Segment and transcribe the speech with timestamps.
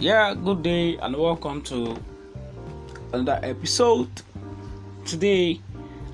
[0.00, 1.96] Yeah, good day and welcome to
[3.12, 4.08] another episode.
[5.04, 5.60] Today,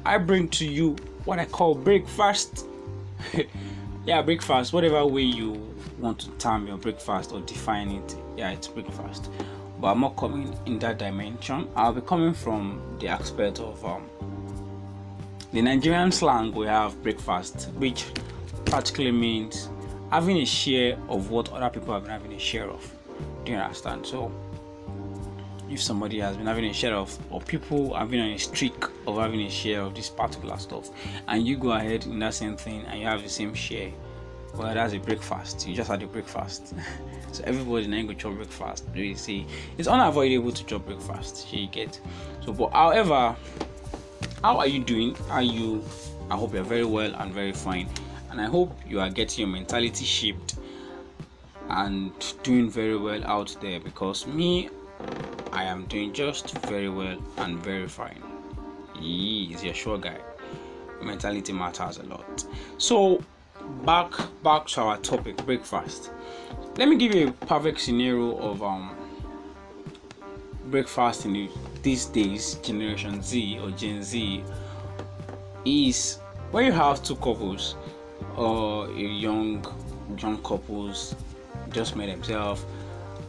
[0.06, 0.96] I bring to you
[1.26, 2.64] what I call breakfast.
[4.06, 5.52] yeah, breakfast, whatever way you
[5.98, 8.16] want to term your breakfast or define it.
[8.38, 9.28] Yeah, it's breakfast.
[9.78, 11.68] But I'm not coming in that dimension.
[11.76, 14.08] I'll be coming from the aspect of um,
[15.52, 16.52] the Nigerian slang.
[16.54, 18.06] We have breakfast, which
[18.64, 19.68] practically means
[20.10, 22.90] having a share of what other people have been having a share of.
[23.44, 24.06] Do you understand?
[24.06, 24.32] So,
[25.70, 28.84] if somebody has been having a share of, or people have been on a streak
[29.06, 30.90] of having a share of this particular stuff,
[31.28, 33.90] and you go ahead in that same thing and you have the same share,
[34.56, 35.66] well, that's a breakfast.
[35.66, 36.74] You just had a breakfast.
[37.32, 38.84] so everybody now go chop breakfast.
[38.94, 39.46] You see,
[39.78, 41.52] it's unavoidable to chop breakfast.
[41.52, 42.00] You get.
[42.44, 43.34] So, but however,
[44.42, 45.16] how are you doing?
[45.30, 45.82] Are you?
[46.30, 47.88] I hope you're very well and very fine,
[48.30, 50.53] and I hope you are getting your mentality shaped
[51.68, 52.12] and
[52.42, 54.68] doing very well out there because me
[55.52, 58.22] I am doing just very well and very fine.
[58.98, 60.18] He is sure guy.
[61.02, 62.44] Mentality matters a lot.
[62.78, 63.22] So
[63.84, 66.10] back back to our topic, breakfast.
[66.76, 68.96] Let me give you a perfect scenario of um
[70.66, 71.48] breakfast in
[71.82, 74.42] these days, Generation Z or Gen Z
[75.64, 76.18] is
[76.50, 77.76] when you have two couples
[78.36, 79.64] or young
[80.18, 81.14] young couples
[81.74, 82.64] just met himself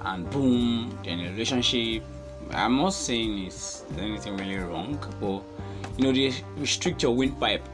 [0.01, 2.03] and boom in a relationship.
[2.51, 5.41] I'm not saying it's anything really wrong but
[5.97, 7.67] you know they restrict your windpipe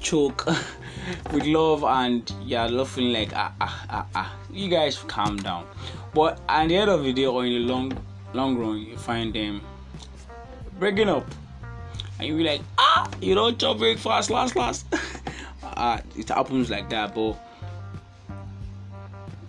[0.00, 0.46] choke.
[1.32, 4.36] With love and you're laughing like ah ah ah ah.
[4.52, 5.66] You guys calm down.
[6.14, 7.92] But at the end of the day or in the long
[8.32, 9.62] long run you find them
[10.78, 11.26] breaking up.
[12.18, 14.86] And you be like ah you don't chop breakfast last last.
[15.74, 17.34] Ah it happens like that but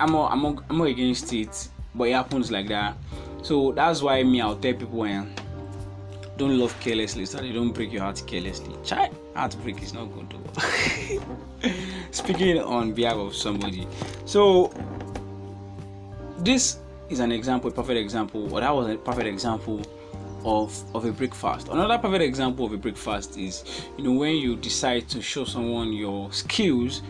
[0.03, 2.97] I'm all, I'm all, I'm all against it, but it happens like that.
[3.41, 5.33] So that's why me I'll tell people when
[6.35, 8.75] don't love carelessly so they don't break your heart carelessly.
[8.83, 11.21] Try heartbreak is not good.
[12.11, 13.87] Speaking on behalf of somebody,
[14.25, 14.73] so
[16.39, 19.81] this is an example, a perfect example, or that was a perfect example
[20.43, 21.69] of of a breakfast.
[21.69, 25.93] Another perfect example of a breakfast is you know when you decide to show someone
[25.93, 27.01] your skills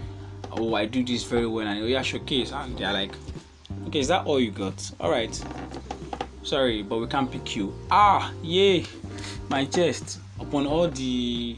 [0.57, 1.67] oh I do this very well.
[1.67, 3.13] And oh yeah showcase and they're like
[3.87, 4.91] okay is that all you got?
[4.99, 5.33] All right.
[6.43, 7.73] Sorry but we can't pick you.
[7.91, 8.85] Ah yay
[9.49, 10.19] my chest.
[10.39, 11.55] Upon all the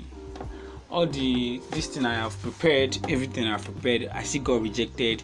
[0.89, 5.23] all the this thing I have prepared everything I've prepared I still got rejected.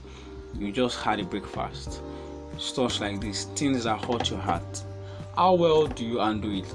[0.57, 2.01] You just had a breakfast.
[2.57, 3.45] Stuff like this.
[3.55, 4.83] Things that hurt your heart.
[5.35, 6.65] How well do you handle it?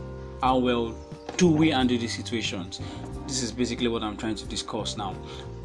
[0.43, 0.95] How well
[1.37, 2.81] do we handle these situations?
[3.27, 5.15] This is basically what i'm trying to discuss now.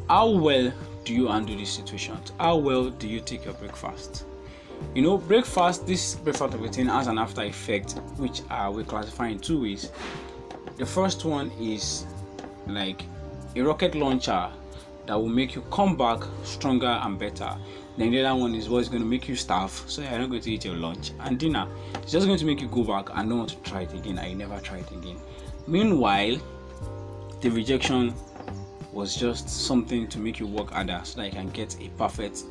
[0.08, 0.72] How well
[1.04, 2.32] do you handle these situations?
[2.38, 4.24] How well do you take your breakfast?
[4.94, 9.38] You know, breakfast, this breakfast routine has an after effect, which uh, we classify in
[9.38, 9.90] two ways.
[10.76, 12.04] The first one is
[12.66, 13.02] like
[13.56, 14.50] a rocket launcher
[15.06, 17.56] that will make you come back stronger and better.
[17.96, 20.42] Then the other one is what's going to make you starve, so you're not going
[20.42, 21.68] to eat your lunch and dinner.
[21.96, 24.18] It's just going to make you go back and don't want to try it again.
[24.18, 25.18] I never try it again.
[25.66, 26.38] Meanwhile,
[27.40, 28.14] the rejection
[28.92, 32.44] was just something to make you work harder so that you can get a perfect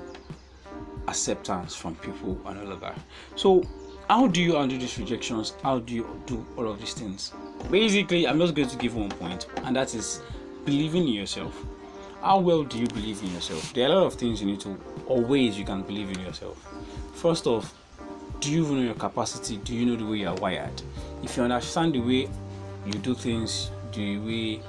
[1.07, 2.97] acceptance from people and all of that.
[3.35, 3.63] So,
[4.09, 5.53] how do you undo these rejections?
[5.63, 7.31] How do you do all of these things?
[7.69, 10.21] Basically, I'm just going to give one point, and that is
[10.65, 11.55] believing in yourself.
[12.21, 13.73] How well do you believe in yourself?
[13.73, 16.19] There are a lot of things you need to, or ways you can believe in
[16.19, 16.57] yourself.
[17.13, 17.73] First off,
[18.39, 19.57] do you know your capacity?
[19.57, 20.81] Do you know the way you are wired?
[21.23, 22.29] If you understand the way
[22.85, 24.61] you do things, the way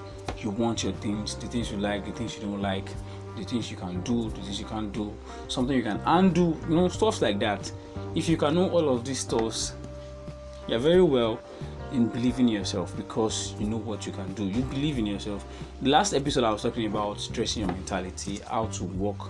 [0.44, 2.88] you want your things, the things you like, the things you don't like,
[3.36, 5.12] the things you can do, the things you can't do,
[5.48, 7.70] something you can undo, you know, stuff like that.
[8.14, 9.74] If you can know all of these stuffs,
[10.66, 11.40] you're very well
[11.92, 14.44] in believing in yourself because you know what you can do.
[14.44, 15.44] You believe in yourself.
[15.82, 19.28] The last episode I was talking about stressing your mentality, how to work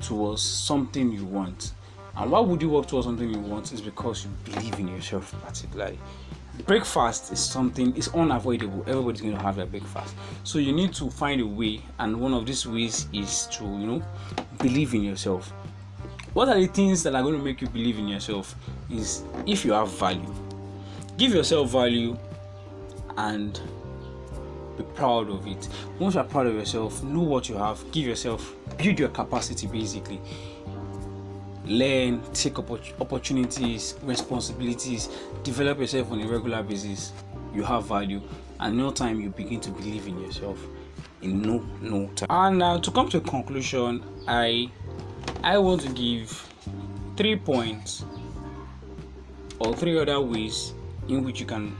[0.00, 1.72] towards something you want.
[2.16, 3.72] And why would you work towards something you want?
[3.72, 5.98] Is because you believe in yourself, particularly
[6.64, 8.84] breakfast is something it's unavoidable.
[8.86, 10.14] Everybody's going to have their breakfast.
[10.44, 13.86] So you need to find a way and one of these ways is to you
[13.86, 14.02] know
[14.58, 15.52] believe in yourself.
[16.32, 18.54] What are the things that are going to make you believe in yourself
[18.90, 20.34] is if you have value.
[21.16, 22.16] Give yourself value
[23.16, 23.58] and
[24.76, 25.68] be proud of it.
[25.98, 27.82] Once you're proud of yourself know what you have.
[27.92, 30.20] Give yourself build your capacity basically
[31.66, 35.08] learn, take opportunities, responsibilities,
[35.42, 37.12] develop yourself on a regular basis,
[37.54, 38.20] you have value,
[38.60, 40.58] and no time you begin to believe in yourself
[41.22, 42.28] in no no time.
[42.30, 44.70] And uh, to come to a conclusion, I
[45.42, 46.30] I want to give
[47.16, 48.04] three points
[49.58, 50.74] or three other ways
[51.08, 51.76] in which you can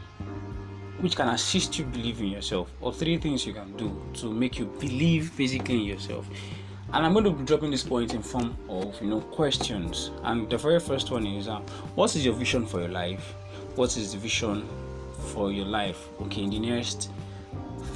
[1.00, 4.58] which can assist you believe in yourself or three things you can do to make
[4.58, 6.26] you believe basically in yourself
[6.92, 10.10] and i'm going to be dropping this point in form of you know questions.
[10.22, 11.60] And the very first one is uh,
[11.94, 13.34] what is your vision for your life?
[13.74, 14.66] What is the vision
[15.32, 16.08] for your life?
[16.22, 17.10] Okay in the nearest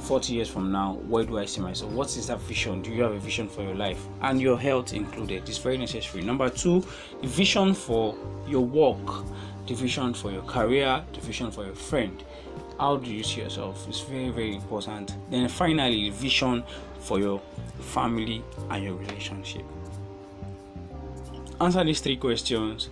[0.03, 1.91] 40 years from now where do i see myself?
[1.91, 2.81] What is that vision?
[2.81, 4.03] Do you have a vision for your life?
[4.21, 5.47] And your health included.
[5.47, 6.23] It's very necessary.
[6.23, 6.83] Number two
[7.21, 8.15] the vision for
[8.47, 9.25] your work
[9.67, 12.23] the vision for your career the vision for your friend.
[12.79, 13.87] How do you see yourself?
[13.87, 15.15] It's very very important.
[15.29, 16.63] Then finally the vision
[17.01, 17.41] for your
[17.79, 19.65] family and your relationship.
[21.59, 22.89] Answer these three questions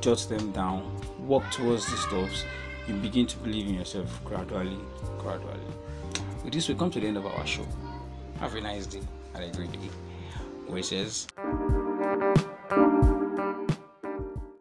[0.00, 0.82] jot them down
[1.26, 2.44] work towards these stuffs.
[2.88, 4.78] You begin to believe in yourself gradually
[5.18, 5.60] gradually.
[6.42, 7.66] With this we come to the end of our show.
[8.40, 9.02] Have a nice day
[9.34, 10.82] and a great day.
[10.82, 11.26] Says